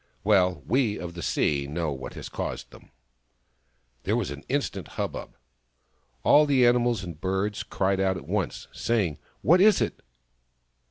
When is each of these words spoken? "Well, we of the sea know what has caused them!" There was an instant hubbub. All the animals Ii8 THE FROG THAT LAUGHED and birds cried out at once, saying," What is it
"Well, 0.23 0.63
we 0.65 0.97
of 0.97 1.13
the 1.13 1.21
sea 1.21 1.67
know 1.67 1.91
what 1.91 2.15
has 2.15 2.27
caused 2.27 2.71
them!" 2.71 2.89
There 4.03 4.15
was 4.15 4.31
an 4.31 4.41
instant 4.49 4.87
hubbub. 4.97 5.35
All 6.23 6.47
the 6.47 6.65
animals 6.65 7.01
Ii8 7.01 7.05
THE 7.05 7.05
FROG 7.05 7.05
THAT 7.05 7.13
LAUGHED 7.13 7.13
and 7.13 7.21
birds 7.21 7.61
cried 7.63 7.99
out 7.99 8.17
at 8.17 8.27
once, 8.27 8.67
saying," 8.71 9.19
What 9.43 9.61
is 9.61 9.79
it 9.79 10.01